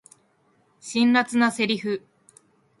[0.79, 2.01] 辛辣なセリフ